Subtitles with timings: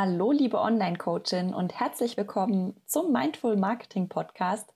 [0.00, 4.72] Hallo, liebe Online-Coachin und herzlich willkommen zum Mindful Marketing Podcast.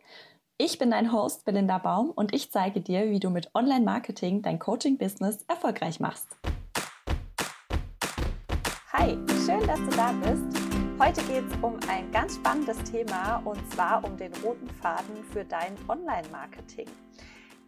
[0.59, 4.59] Ich bin dein Host Belinda Baum und ich zeige dir, wie du mit Online-Marketing dein
[4.59, 6.27] Coaching-Business erfolgreich machst.
[8.93, 9.17] Hi,
[9.47, 10.59] schön, dass du da bist.
[10.99, 15.45] Heute geht es um ein ganz spannendes Thema und zwar um den roten Faden für
[15.45, 16.89] dein Online-Marketing.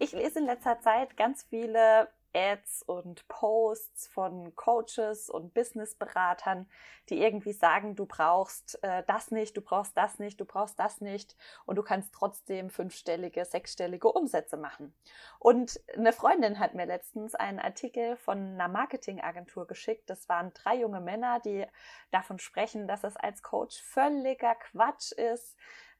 [0.01, 6.69] Ich lese in letzter Zeit ganz viele Ads und Posts von Coaches und Businessberatern,
[7.09, 11.01] die irgendwie sagen, du brauchst äh, das nicht, du brauchst das nicht, du brauchst das
[11.01, 14.95] nicht und du kannst trotzdem fünfstellige, sechsstellige Umsätze machen.
[15.39, 20.11] Und eine Freundin hat mir letztens einen Artikel von einer Marketingagentur geschickt.
[20.11, 21.67] Das waren drei junge Männer, die
[22.11, 25.57] davon sprechen, dass es als Coach völliger Quatsch ist,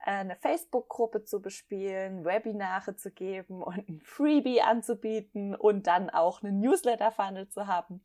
[0.07, 6.61] eine Facebook-Gruppe zu bespielen, Webinare zu geben und ein Freebie anzubieten und dann auch einen
[6.61, 8.03] Newsletter-Funnel zu haben.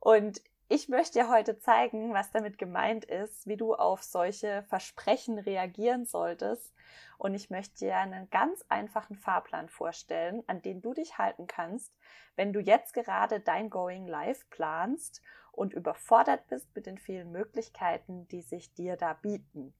[0.00, 5.38] Und ich möchte dir heute zeigen, was damit gemeint ist, wie du auf solche Versprechen
[5.38, 6.74] reagieren solltest.
[7.18, 11.94] Und ich möchte dir einen ganz einfachen Fahrplan vorstellen, an den du dich halten kannst,
[12.34, 15.22] wenn du jetzt gerade dein Going Live planst
[15.52, 19.72] und überfordert bist mit den vielen Möglichkeiten, die sich dir da bieten.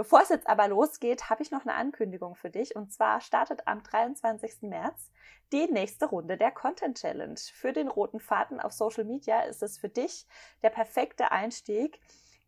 [0.00, 2.74] Bevor es jetzt aber losgeht, habe ich noch eine Ankündigung für dich.
[2.74, 4.62] Und zwar startet am 23.
[4.62, 5.10] März
[5.52, 7.38] die nächste Runde der Content Challenge.
[7.52, 10.26] Für den roten Faden auf Social Media ist es für dich
[10.62, 12.00] der perfekte Einstieg.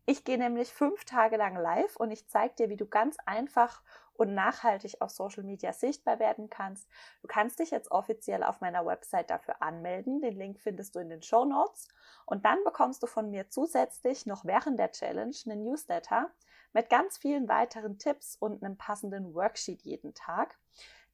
[0.07, 3.83] Ich gehe nämlich fünf Tage lang live und ich zeige dir, wie du ganz einfach
[4.15, 6.89] und nachhaltig auf Social Media sichtbar werden kannst.
[7.21, 10.21] Du kannst dich jetzt offiziell auf meiner Website dafür anmelden.
[10.21, 11.87] Den Link findest du in den Show Notes.
[12.25, 16.31] Und dann bekommst du von mir zusätzlich noch während der Challenge einen Newsletter
[16.73, 20.57] mit ganz vielen weiteren Tipps und einem passenden Worksheet jeden Tag.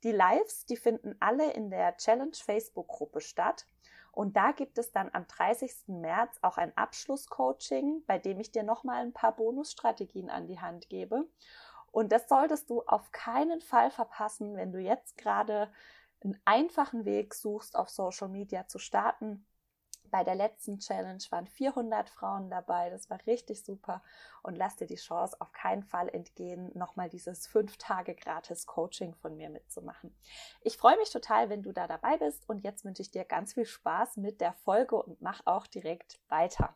[0.04, 3.66] Die Lives, die finden alle in der Challenge Facebook-Gruppe statt.
[4.12, 5.72] Und da gibt es dann am 30.
[5.88, 10.90] März auch ein Abschlusscoaching, bei dem ich dir nochmal ein paar Bonusstrategien an die Hand
[10.90, 11.28] gebe.
[11.92, 15.72] Und das solltest du auf keinen Fall verpassen, wenn du jetzt gerade
[16.22, 19.46] einen einfachen Weg suchst, auf Social Media zu starten
[20.10, 22.90] bei der letzten Challenge waren 400 Frauen dabei.
[22.90, 24.02] Das war richtig super.
[24.42, 29.14] Und lass dir die Chance auf keinen Fall entgehen, nochmal dieses fünf Tage gratis Coaching
[29.16, 30.16] von mir mitzumachen.
[30.62, 32.48] Ich freue mich total, wenn du da dabei bist.
[32.48, 36.20] Und jetzt wünsche ich dir ganz viel Spaß mit der Folge und mach auch direkt
[36.30, 36.76] weiter.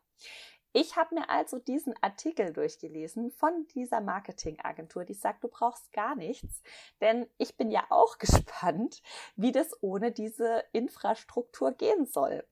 [0.76, 6.16] Ich habe mir also diesen Artikel durchgelesen von dieser Marketingagentur, die sagt, du brauchst gar
[6.16, 6.64] nichts,
[7.00, 9.04] denn ich bin ja auch gespannt,
[9.36, 12.44] wie das ohne diese Infrastruktur gehen soll.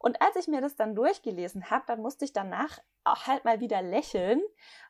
[0.00, 3.60] Und als ich mir das dann durchgelesen habe, dann musste ich danach auch halt mal
[3.60, 4.42] wieder lächeln,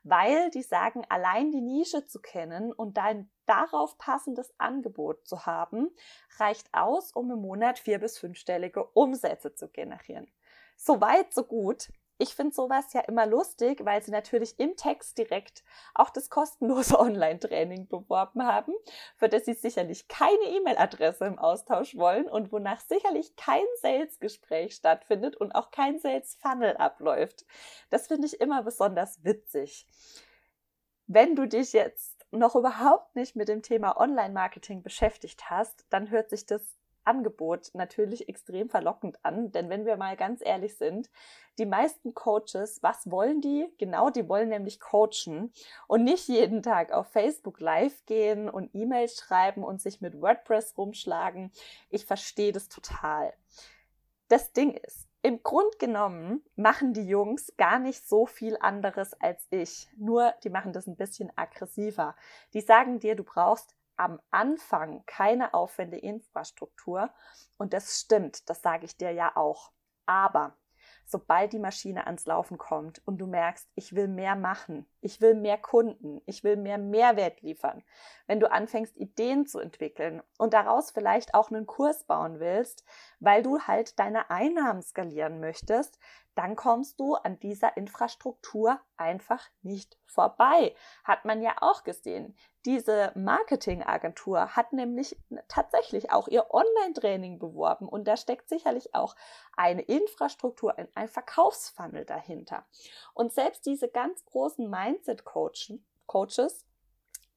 [0.03, 5.91] weil die sagen, allein die Nische zu kennen und dein darauf passendes Angebot zu haben,
[6.39, 10.27] reicht aus, um im Monat vier bis fünfstellige Umsätze zu generieren.
[10.77, 15.19] So weit, so gut ich finde sowas ja immer lustig, weil sie natürlich im Text
[15.19, 15.63] direkt
[15.95, 18.75] auch das kostenlose Online-Training beworben haben,
[19.17, 25.37] für das sie sicherlich keine E-Mail-Adresse im Austausch wollen und wonach sicherlich kein Sales-Gespräch stattfindet
[25.37, 27.47] und auch kein Sales-Funnel abläuft.
[27.91, 29.87] Das finde ich immer besonders witzig.
[31.07, 36.31] Wenn du dich jetzt noch überhaupt nicht mit dem Thema Online-Marketing beschäftigt hast, dann hört
[36.31, 36.78] sich das
[37.09, 41.11] Angebot natürlich extrem verlockend an, denn wenn wir mal ganz ehrlich sind,
[41.59, 43.67] die meisten Coaches, was wollen die?
[43.79, 45.53] Genau, die wollen nämlich coachen
[45.89, 50.75] und nicht jeden Tag auf Facebook live gehen und E-Mails schreiben und sich mit WordPress
[50.77, 51.51] rumschlagen.
[51.89, 53.33] Ich verstehe das total.
[54.29, 59.47] Das Ding ist, im Grund genommen machen die Jungs gar nicht so viel anderes als
[59.51, 59.89] ich.
[59.97, 62.15] Nur die machen das ein bisschen aggressiver.
[62.55, 67.11] Die sagen dir, du brauchst am Anfang keine aufwendige Infrastruktur.
[67.57, 69.73] Und das stimmt, das sage ich dir ja auch.
[70.07, 70.57] Aber
[71.05, 75.35] sobald die Maschine ans Laufen kommt und du merkst, ich will mehr machen, ich will
[75.35, 77.83] mehr Kunden, ich will mehr Mehrwert liefern,
[78.27, 82.85] wenn du anfängst, Ideen zu entwickeln und daraus vielleicht auch einen Kurs bauen willst,
[83.21, 85.99] weil du halt deine Einnahmen skalieren möchtest,
[86.35, 90.77] dann kommst du an dieser Infrastruktur einfach nicht vorbei.
[91.03, 92.37] Hat man ja auch gesehen.
[92.69, 95.17] Diese Marketingagentur hat nämlich
[95.49, 99.17] tatsächlich auch ihr Online-Training beworben und da steckt sicherlich auch
[99.57, 102.67] eine Infrastruktur, ein Verkaufsfunnel dahinter.
[103.15, 106.67] Und selbst diese ganz großen Mindset-Coaches,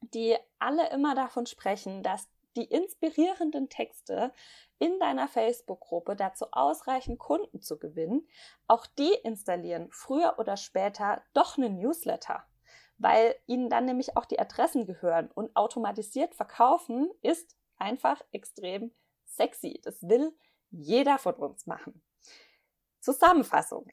[0.01, 4.33] die alle immer davon sprechen, dass die inspirierenden Texte
[4.79, 8.27] in deiner Facebook-Gruppe dazu ausreichen, Kunden zu gewinnen,
[8.67, 12.43] auch die installieren früher oder später doch einen Newsletter,
[13.01, 18.91] weil ihnen dann nämlich auch die Adressen gehören und automatisiert verkaufen ist einfach extrem
[19.25, 19.81] sexy.
[19.83, 20.35] Das will
[20.69, 22.01] jeder von uns machen.
[22.99, 23.87] Zusammenfassung.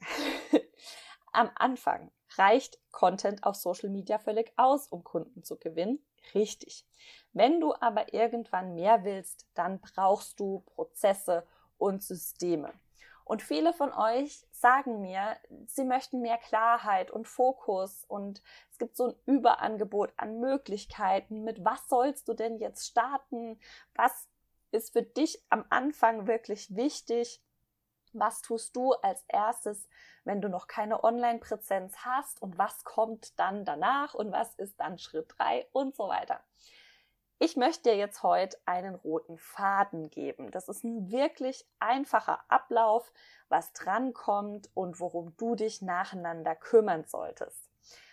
[1.33, 6.05] Am Anfang Reicht Content auf Social Media völlig aus, um Kunden zu gewinnen?
[6.35, 6.85] Richtig.
[7.33, 11.47] Wenn du aber irgendwann mehr willst, dann brauchst du Prozesse
[11.79, 12.73] und Systeme.
[13.29, 15.37] Und viele von euch sagen mir,
[15.67, 21.45] sie möchten mehr Klarheit und Fokus und es gibt so ein Überangebot an Möglichkeiten.
[21.45, 23.61] Mit was sollst du denn jetzt starten?
[23.95, 24.29] Was
[24.71, 27.43] ist für dich am Anfang wirklich wichtig?
[28.15, 29.91] Was tust du als erstes,
[30.25, 32.41] wenn du noch keine Online-Präsenz hast?
[32.41, 34.15] Und was kommt dann danach?
[34.15, 36.41] Und was ist dann Schritt drei und so weiter?
[37.41, 40.51] Ich möchte dir jetzt heute einen roten Faden geben.
[40.51, 43.13] Das ist ein wirklich einfacher Ablauf,
[43.49, 47.71] was drankommt und worum du dich nacheinander kümmern solltest.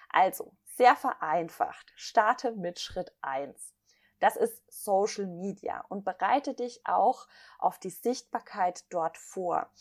[0.10, 1.92] Also, sehr vereinfacht.
[1.95, 3.74] Starte mit Schritt eins.
[4.19, 7.27] Das ist Social Media und bereite dich auch
[7.57, 9.72] auf die Sichtbarkeit dort vor.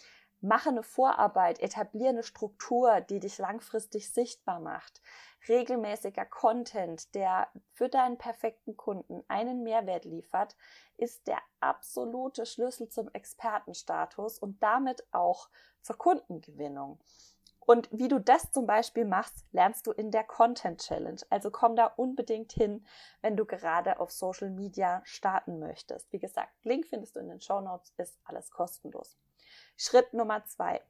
[0.41, 5.02] Mache eine Vorarbeit, etabliere eine Struktur, die dich langfristig sichtbar macht.
[5.49, 10.56] Regelmäßiger Content, der für deinen perfekten Kunden einen Mehrwert liefert,
[10.96, 15.49] ist der absolute Schlüssel zum Expertenstatus und damit auch
[15.82, 16.99] zur Kundengewinnung.
[17.67, 21.20] Und wie du das zum Beispiel machst, lernst du in der Content Challenge.
[21.31, 22.87] Also komm da unbedingt hin,
[23.23, 26.12] wenn du gerade auf Social Media starten möchtest.
[26.12, 29.17] Wie gesagt, Link findest du in den Show Notes, ist alles kostenlos.
[29.76, 30.82] Schritt Nummer zwei.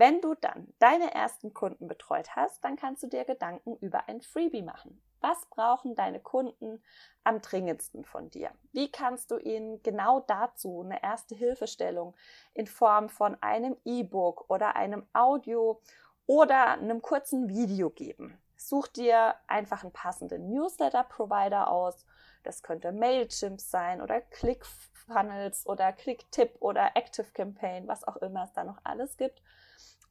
[0.00, 4.22] Wenn du dann deine ersten Kunden betreut hast, dann kannst du dir Gedanken über ein
[4.22, 4.98] Freebie machen.
[5.20, 6.82] Was brauchen deine Kunden
[7.22, 8.50] am dringendsten von dir?
[8.72, 12.16] Wie kannst du ihnen genau dazu eine erste Hilfestellung
[12.54, 15.82] in Form von einem E-Book oder einem Audio
[16.24, 18.40] oder einem kurzen Video geben?
[18.60, 22.06] Such dir einfach einen passenden Newsletter-Provider aus.
[22.42, 28.64] Das könnte Mailchimp sein oder ClickFunnels oder ClickTip oder ActiveCampaign, was auch immer es da
[28.64, 29.42] noch alles gibt.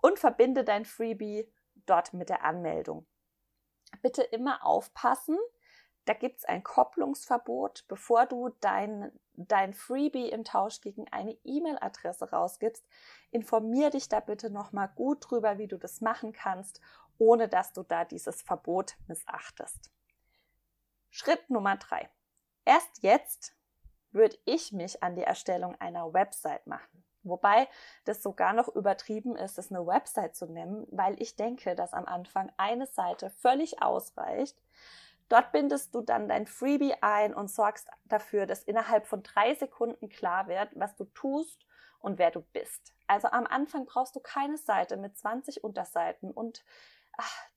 [0.01, 1.51] Und verbinde dein Freebie
[1.85, 3.05] dort mit der Anmeldung
[4.01, 5.37] bitte immer aufpassen.
[6.05, 12.31] Da gibt es ein Kopplungsverbot, bevor du dein, dein Freebie im Tausch gegen eine E-Mail-Adresse
[12.31, 12.83] rausgibst.
[13.29, 16.81] Informier dich da bitte nochmal gut drüber, wie du das machen kannst,
[17.19, 19.91] ohne dass du da dieses Verbot missachtest.
[21.11, 22.09] Schritt Nummer drei.
[22.65, 23.53] Erst jetzt
[24.11, 27.03] würde ich mich an die Erstellung einer Website machen.
[27.23, 27.67] Wobei
[28.05, 32.05] das sogar noch übertrieben ist, es eine Website zu nennen, weil ich denke, dass am
[32.05, 34.57] Anfang eine Seite völlig ausreicht.
[35.27, 40.09] Dort bindest du dann dein Freebie ein und sorgst dafür, dass innerhalb von drei Sekunden
[40.09, 41.67] klar wird, was du tust
[41.99, 42.93] und wer du bist.
[43.05, 46.63] Also am Anfang brauchst du keine Seite mit 20 Unterseiten und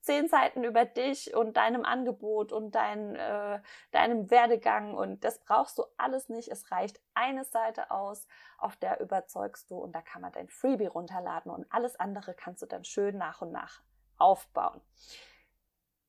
[0.01, 3.61] zehn Seiten über dich und deinem Angebot und dein, äh,
[3.93, 6.49] deinem Werdegang und das brauchst du alles nicht.
[6.49, 8.27] Es reicht eine Seite aus,
[8.59, 12.63] auf der überzeugst du und da kann man dein Freebie runterladen und alles andere kannst
[12.63, 13.83] du dann schön nach und nach
[14.19, 14.81] aufbauen.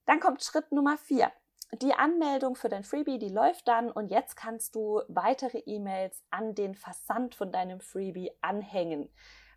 [0.06, 1.32] Dann kommt Schritt Nummer vier.
[1.82, 6.54] Die Anmeldung für dein Freebie, die läuft dann und jetzt kannst du weitere E-Mails an
[6.54, 9.10] den Versand von deinem Freebie anhängen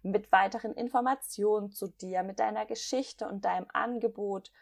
[0.07, 4.53] mit weiteren Informationen zu dir, mit deiner Geschichte und deinem Angebot.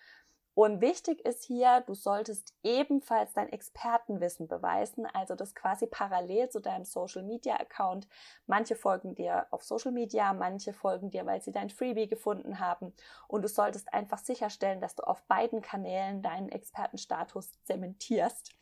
[0.56, 6.61] Und wichtig ist hier, du solltest ebenfalls dein Expertenwissen beweisen, also das quasi parallel zu
[6.61, 8.06] deinem Social Media Account.
[8.46, 12.93] Manche folgen dir auf Social Media, manche folgen dir, weil sie dein Freebie gefunden haben.
[13.26, 18.52] Und du solltest einfach sicherstellen, dass du auf beiden Kanälen deinen Expertenstatus zementierst.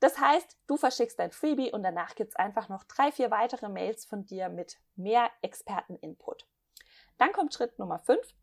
[0.00, 3.68] Das heißt, du verschickst dein Freebie und danach gibt es einfach noch drei, vier weitere
[3.68, 6.46] Mails von dir mit mehr Experteninput.
[7.18, 8.34] Dann kommt Schritt Nummer fünf.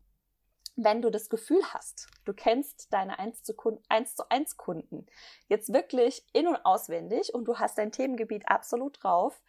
[0.76, 3.54] Wenn du das Gefühl hast, du kennst deine 1 zu,
[3.88, 5.06] 1 zu 1 Kunden
[5.46, 9.40] jetzt wirklich in- und auswendig und du hast dein Themengebiet absolut drauf,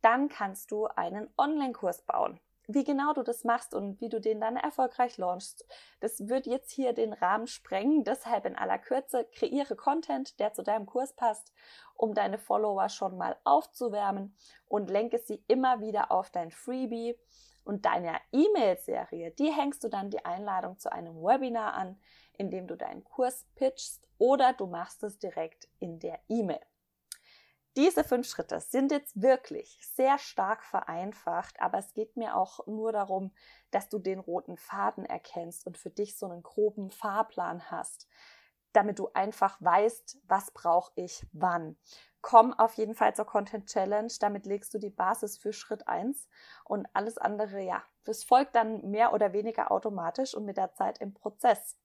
[0.00, 4.40] dann kannst du einen Online-Kurs bauen wie genau du das machst und wie du den
[4.40, 5.66] dann erfolgreich launchst,
[6.00, 8.04] das wird jetzt hier den Rahmen sprengen.
[8.04, 11.52] Deshalb in aller Kürze kreiere Content, der zu deinem Kurs passt,
[11.94, 17.18] um deine Follower schon mal aufzuwärmen und lenke sie immer wieder auf dein Freebie.
[17.64, 21.96] Und deiner E-Mail-Serie, die hängst du dann die Einladung zu einem Webinar an,
[22.32, 26.60] in dem du deinen Kurs pitchst oder du machst es direkt in der E-Mail.
[27.76, 32.92] Diese fünf Schritte sind jetzt wirklich sehr stark vereinfacht, aber es geht mir auch nur
[32.92, 33.32] darum,
[33.70, 38.08] dass du den roten Faden erkennst und für dich so einen groben Fahrplan hast,
[38.74, 41.76] damit du einfach weißt, was brauche ich wann.
[42.20, 46.28] Komm auf jeden Fall zur Content Challenge, damit legst du die Basis für Schritt eins
[46.64, 50.98] und alles andere, ja, das folgt dann mehr oder weniger automatisch und mit der Zeit
[50.98, 51.78] im Prozess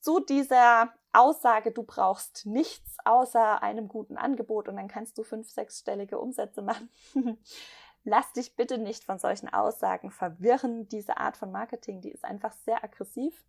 [0.00, 5.50] zu dieser Aussage, du brauchst nichts außer einem guten Angebot und dann kannst du fünf,
[5.50, 6.90] sechsstellige Umsätze machen.
[8.04, 10.88] Lass dich bitte nicht von solchen Aussagen verwirren.
[10.88, 13.44] Diese Art von Marketing, die ist einfach sehr aggressiv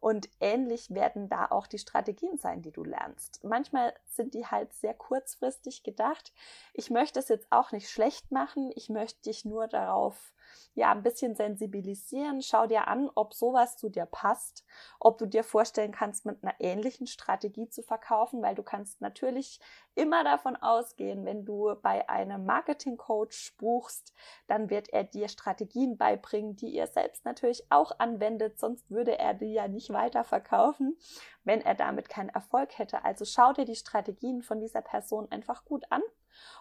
[0.00, 3.44] Und ähnlich werden da auch die Strategien sein, die du lernst.
[3.44, 6.32] Manchmal sind die halt sehr kurzfristig gedacht.
[6.72, 8.72] Ich möchte es jetzt auch nicht schlecht machen.
[8.74, 10.32] Ich möchte dich nur darauf
[10.74, 12.42] ja ein bisschen sensibilisieren.
[12.42, 14.64] Schau dir an, ob sowas zu dir passt,
[14.98, 19.60] ob du dir vorstellen kannst, mit einer ähnlichen Strategie zu verkaufen, weil du kannst natürlich
[19.94, 24.12] immer davon ausgehen, wenn du bei einem Marketing Coach buchst,
[24.46, 29.34] dann wird er dir Strategien beibringen, die ihr selbst natürlich auch anwendet, sonst würde er
[29.34, 30.96] die ja nicht weiter verkaufen,
[31.44, 33.04] wenn er damit keinen Erfolg hätte.
[33.04, 36.02] Also schau dir die Strategien von dieser Person einfach gut an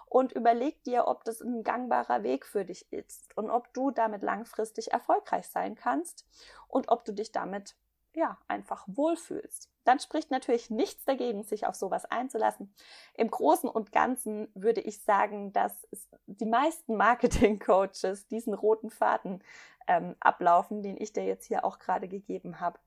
[0.05, 4.21] und überleg dir, ob das ein gangbarer Weg für dich ist und ob du damit
[4.21, 6.25] langfristig erfolgreich sein kannst
[6.67, 7.75] und ob du dich damit
[8.13, 9.69] ja, einfach wohlfühlst.
[9.83, 12.73] Dann spricht natürlich nichts dagegen, sich auf sowas einzulassen.
[13.15, 15.87] Im Großen und Ganzen würde ich sagen, dass
[16.25, 19.43] die meisten Marketing-Coaches diesen roten Faden
[19.87, 22.79] ähm, ablaufen, den ich dir jetzt hier auch gerade gegeben habe.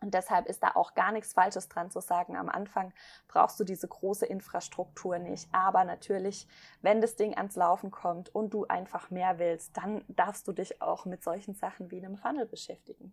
[0.00, 2.36] Und deshalb ist da auch gar nichts Falsches dran zu sagen.
[2.36, 2.92] Am Anfang
[3.28, 5.48] brauchst du diese große Infrastruktur nicht.
[5.52, 6.48] Aber natürlich,
[6.80, 10.80] wenn das Ding ans Laufen kommt und du einfach mehr willst, dann darfst du dich
[10.80, 13.12] auch mit solchen Sachen wie einem Funnel beschäftigen.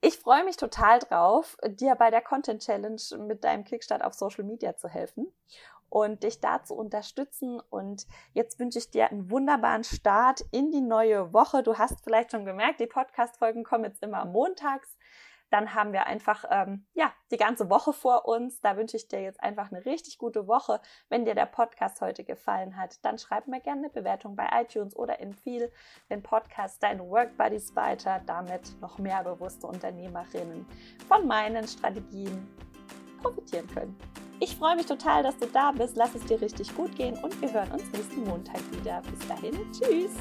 [0.00, 4.44] Ich freue mich total drauf, dir bei der Content Challenge mit deinem Kickstart auf Social
[4.44, 5.26] Media zu helfen
[5.90, 7.60] und dich da zu unterstützen.
[7.70, 11.62] Und jetzt wünsche ich dir einen wunderbaren Start in die neue Woche.
[11.62, 14.96] Du hast vielleicht schon gemerkt, die Podcast-Folgen kommen jetzt immer montags.
[15.50, 18.60] Dann haben wir einfach ähm, ja die ganze Woche vor uns.
[18.60, 20.80] Da wünsche ich dir jetzt einfach eine richtig gute Woche.
[21.08, 24.96] Wenn dir der Podcast heute gefallen hat, dann schreib mir gerne eine Bewertung bei iTunes
[24.96, 25.70] oder empfehle
[26.10, 30.66] den Podcast deinen Work Buddies weiter, damit noch mehr bewusste Unternehmerinnen
[31.06, 32.48] von meinen Strategien
[33.22, 33.98] profitieren können.
[34.40, 35.96] Ich freue mich total, dass du da bist.
[35.96, 39.02] Lass es dir richtig gut gehen und wir hören uns nächsten Montag wieder.
[39.10, 40.12] Bis dahin, tschüss.